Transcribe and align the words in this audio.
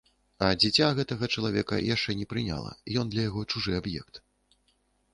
А 0.45 0.47
дзіця 0.61 0.87
гэтага 0.99 1.29
чалавека 1.35 1.79
яшчэ 1.95 2.17
не 2.23 2.27
прыняла, 2.33 2.75
ён 3.05 3.15
для 3.15 3.29
яго 3.31 3.47
чужы 3.55 3.71
аб'ект. 3.85 4.23